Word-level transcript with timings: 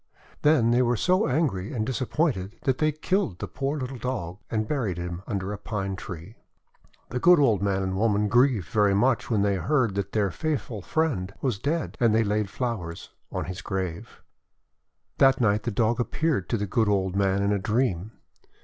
Then 0.41 0.71
they 0.71 0.81
were 0.81 0.97
so 0.97 1.27
angry 1.27 1.71
and 1.73 1.85
disappointed 1.85 2.55
that 2.63 2.79
they 2.79 2.91
killed 2.91 3.37
the 3.37 3.47
poor 3.47 3.77
little 3.77 3.99
Dog, 3.99 4.39
and 4.49 4.67
buried 4.67 4.97
him 4.97 5.21
under 5.27 5.53
a 5.53 5.59
Pine 5.59 5.95
Tree. 5.95 6.37
The 7.09 7.19
good 7.19 7.37
old 7.39 7.61
man 7.61 7.83
and 7.83 7.95
woman 7.95 8.27
grieved 8.27 8.67
very 8.69 8.95
much 8.95 9.29
when 9.29 9.43
they 9.43 9.57
heard 9.57 9.93
that 9.93 10.13
their 10.13 10.31
faithful 10.31 10.81
friend 10.81 11.31
was 11.39 11.59
dead; 11.59 11.97
and 11.99 12.15
they 12.15 12.23
laid 12.23 12.49
flowers 12.49 13.11
on 13.31 13.45
his 13.45 13.61
grave. 13.61 14.23
316 15.19 15.19
THE 15.19 15.23
WONDER 15.23 15.27
GARDEN 15.27 15.27
That 15.27 15.41
night 15.51 15.63
the 15.65 15.69
Dog 15.69 15.99
appeared 15.99 16.49
to 16.49 16.57
the 16.57 16.65
good 16.65 16.89
old 16.89 17.15
man 17.15 17.43
in 17.43 17.51
a 17.51 17.59
dream. 17.59 18.13